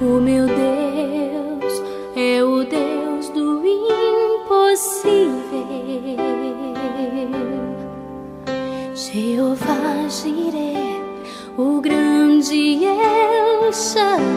[0.00, 1.82] O meu Deus
[2.14, 5.34] é o Deus do impossível.
[8.94, 11.02] Jeová Jireh,
[11.56, 14.28] o grande El Shaddai.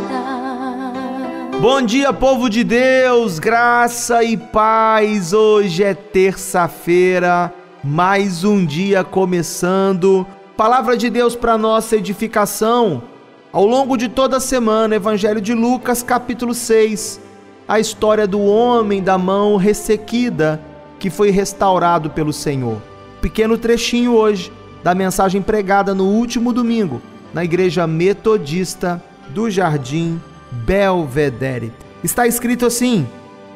[1.61, 5.31] Bom dia, povo de Deus, graça e paz.
[5.31, 7.53] Hoje é terça-feira,
[7.83, 10.25] mais um dia começando.
[10.57, 13.10] Palavra de Deus para nossa edificação.
[13.53, 17.19] Ao longo de toda a semana, Evangelho de Lucas, capítulo 6,
[17.67, 20.61] a história do homem da mão ressequida
[20.97, 22.81] que foi restaurado pelo Senhor.
[23.19, 27.01] Pequeno trechinho hoje da mensagem pregada no último domingo
[27.33, 30.17] na Igreja Metodista do Jardim
[30.49, 31.73] Belvedere.
[32.01, 33.05] Está escrito assim: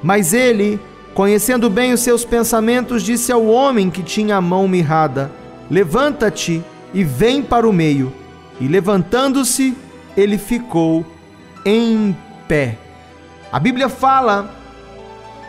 [0.04, 0.78] Mas ele,
[1.14, 5.32] conhecendo bem os seus pensamentos, disse ao homem que tinha a mão mirrada:
[5.72, 6.62] Levanta-te
[6.94, 8.12] e vem para o meio.
[8.60, 9.76] E levantando-se,
[10.16, 11.06] ele ficou
[11.66, 12.16] em
[12.48, 12.78] pé.
[13.52, 14.50] A Bíblia fala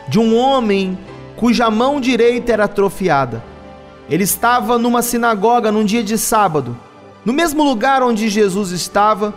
[0.08, 0.98] de um homem
[1.36, 3.42] cuja mão direita era atrofiada.
[4.08, 6.76] Ele estava numa sinagoga num dia de sábado,
[7.24, 9.34] no mesmo lugar onde Jesus estava,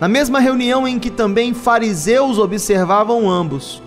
[0.00, 3.80] na mesma reunião em que também fariseus observavam ambos,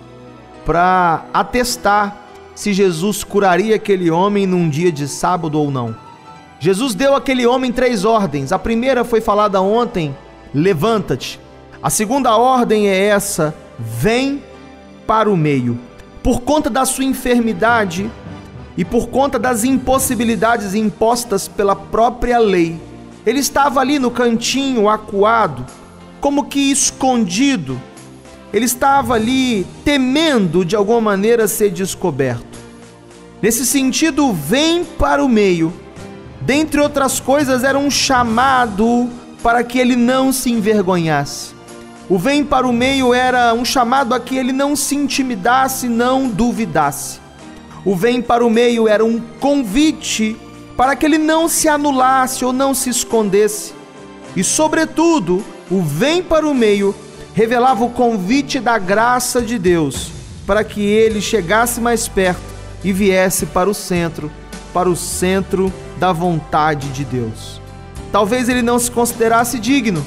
[0.64, 2.16] para atestar
[2.54, 5.94] se Jesus curaria aquele homem num dia de sábado ou não.
[6.58, 8.50] Jesus deu àquele homem três ordens.
[8.50, 10.16] A primeira foi falada ontem
[10.56, 11.38] levanta-te.
[11.82, 14.42] A segunda ordem é essa: vem
[15.06, 15.78] para o meio.
[16.22, 18.10] Por conta da sua enfermidade
[18.76, 22.80] e por conta das impossibilidades impostas pela própria lei,
[23.24, 25.64] ele estava ali no cantinho, acuado,
[26.20, 27.80] como que escondido.
[28.52, 32.56] Ele estava ali temendo de alguma maneira ser descoberto.
[33.42, 35.72] Nesse sentido, vem para o meio.
[36.40, 39.10] Dentre outras coisas, era um chamado
[39.46, 41.54] para que ele não se envergonhasse.
[42.08, 46.26] O vem para o meio era um chamado a que ele não se intimidasse, não
[46.26, 47.20] duvidasse.
[47.84, 50.36] O vem para o meio era um convite
[50.76, 53.72] para que ele não se anulasse ou não se escondesse.
[54.34, 56.92] E, sobretudo, o vem para o meio
[57.32, 60.10] revelava o convite da graça de Deus
[60.44, 62.42] para que ele chegasse mais perto
[62.82, 64.28] e viesse para o centro,
[64.74, 67.64] para o centro da vontade de Deus.
[68.12, 70.04] Talvez ele não se considerasse digno.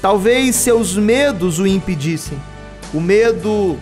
[0.00, 2.38] Talvez seus medos o impedissem.
[2.92, 3.78] O medo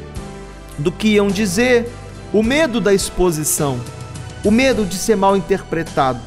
[0.78, 1.90] do que iam dizer,
[2.32, 3.80] o medo da exposição,
[4.44, 6.20] o medo de ser mal interpretado,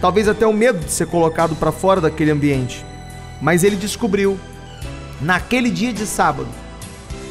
[0.00, 2.84] talvez até o medo de ser colocado para fora daquele ambiente.
[3.40, 4.38] Mas ele descobriu,
[5.20, 6.48] naquele dia de sábado,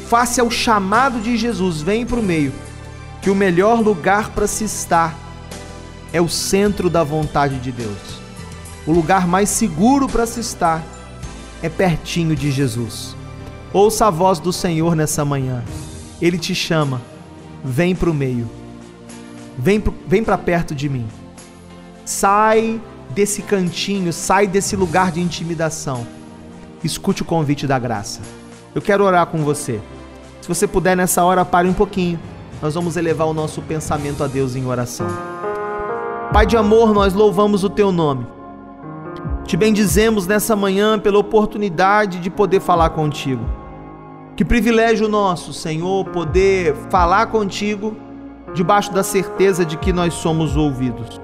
[0.08, 2.52] face ao chamado de Jesus, vem para o meio,
[3.20, 5.14] que o melhor lugar para se estar
[6.12, 8.23] é o centro da vontade de Deus
[8.86, 10.82] o lugar mais seguro para se estar
[11.62, 13.16] é pertinho de Jesus.
[13.72, 15.64] Ouça a voz do Senhor nessa manhã.
[16.20, 17.00] Ele te chama.
[17.64, 18.48] Vem para o meio.
[19.58, 21.06] Vem, vem para perto de mim.
[22.04, 22.80] Sai
[23.10, 26.06] desse cantinho, sai desse lugar de intimidação.
[26.82, 28.20] Escute o convite da graça.
[28.74, 29.80] Eu quero orar com você.
[30.42, 32.20] Se você puder nessa hora, pare um pouquinho.
[32.60, 35.08] Nós vamos elevar o nosso pensamento a Deus em oração.
[36.32, 38.26] Pai de amor, nós louvamos o teu nome.
[39.46, 43.44] Te bendizemos nessa manhã pela oportunidade de poder falar contigo.
[44.34, 47.94] Que privilégio nosso, Senhor, poder falar contigo
[48.54, 51.20] debaixo da certeza de que nós somos ouvidos.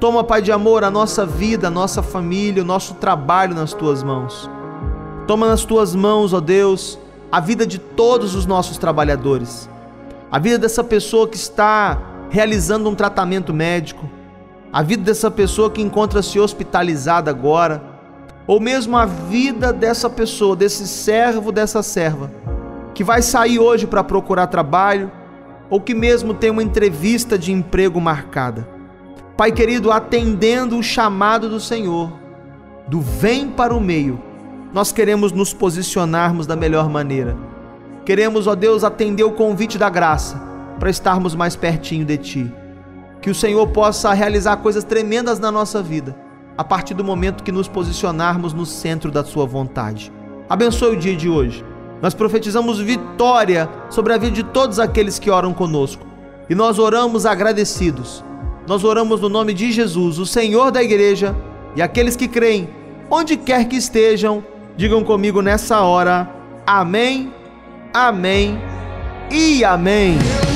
[0.00, 4.02] Toma, Pai de amor, a nossa vida, a nossa família, o nosso trabalho nas tuas
[4.02, 4.50] mãos.
[5.26, 6.98] Toma nas tuas mãos, ó Deus,
[7.30, 9.70] a vida de todos os nossos trabalhadores.
[10.30, 11.98] A vida dessa pessoa que está
[12.30, 14.17] realizando um tratamento médico
[14.72, 17.82] a vida dessa pessoa que encontra-se hospitalizada agora,
[18.46, 22.30] ou mesmo a vida dessa pessoa, desse servo, dessa serva,
[22.94, 25.10] que vai sair hoje para procurar trabalho,
[25.70, 28.68] ou que mesmo tem uma entrevista de emprego marcada.
[29.36, 32.12] Pai querido, atendendo o chamado do Senhor,
[32.86, 34.20] do vem para o meio,
[34.72, 37.36] nós queremos nos posicionarmos da melhor maneira.
[38.04, 40.40] Queremos, ó Deus, atender o convite da graça
[40.78, 42.52] para estarmos mais pertinho de Ti
[43.20, 46.16] que o Senhor possa realizar coisas tremendas na nossa vida,
[46.56, 50.12] a partir do momento que nos posicionarmos no centro da Sua vontade.
[50.48, 51.64] Abençoe o dia de hoje.
[52.00, 56.06] Nós profetizamos vitória sobre a vida de todos aqueles que oram conosco.
[56.48, 58.24] E nós oramos agradecidos.
[58.66, 61.34] Nós oramos no nome de Jesus, o Senhor da igreja,
[61.74, 62.68] e aqueles que creem,
[63.10, 64.44] onde quer que estejam,
[64.76, 66.30] digam comigo nessa hora:
[66.66, 67.32] Amém,
[67.92, 68.58] Amém
[69.30, 70.47] e Amém.